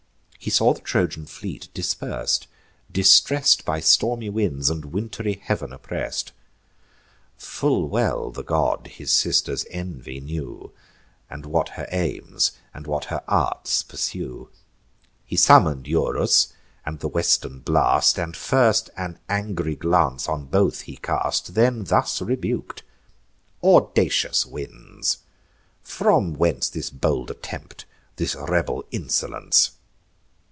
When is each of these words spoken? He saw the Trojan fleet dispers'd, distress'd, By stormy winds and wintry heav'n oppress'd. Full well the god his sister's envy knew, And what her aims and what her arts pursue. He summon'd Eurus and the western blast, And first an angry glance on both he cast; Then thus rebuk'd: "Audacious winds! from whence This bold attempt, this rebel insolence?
He 0.43 0.49
saw 0.49 0.73
the 0.73 0.81
Trojan 0.81 1.27
fleet 1.27 1.67
dispers'd, 1.75 2.47
distress'd, 2.91 3.63
By 3.63 3.79
stormy 3.79 4.27
winds 4.27 4.71
and 4.71 4.85
wintry 4.85 5.35
heav'n 5.35 5.71
oppress'd. 5.71 6.31
Full 7.37 7.87
well 7.87 8.31
the 8.31 8.41
god 8.43 8.87
his 8.87 9.11
sister's 9.11 9.67
envy 9.69 10.19
knew, 10.19 10.71
And 11.29 11.45
what 11.45 11.69
her 11.69 11.87
aims 11.91 12.53
and 12.73 12.87
what 12.87 13.05
her 13.05 13.21
arts 13.27 13.83
pursue. 13.83 14.49
He 15.27 15.35
summon'd 15.35 15.87
Eurus 15.87 16.51
and 16.87 17.01
the 17.01 17.07
western 17.07 17.59
blast, 17.59 18.17
And 18.17 18.35
first 18.35 18.89
an 18.97 19.19
angry 19.29 19.75
glance 19.75 20.27
on 20.27 20.45
both 20.45 20.81
he 20.81 20.97
cast; 20.97 21.53
Then 21.53 21.83
thus 21.83 22.19
rebuk'd: 22.19 22.81
"Audacious 23.63 24.47
winds! 24.47 25.19
from 25.83 26.33
whence 26.33 26.67
This 26.67 26.89
bold 26.89 27.29
attempt, 27.29 27.85
this 28.15 28.33
rebel 28.33 28.83
insolence? 28.89 29.73